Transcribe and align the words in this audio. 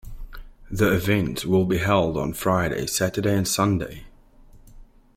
The 0.71 0.93
events 0.95 1.45
will 1.45 1.65
be 1.65 1.77
held 1.77 2.17
on 2.17 2.33
Friday, 2.33 2.87
Saturday 2.87 3.37
and 3.37 3.47
Sunday. 3.47 4.05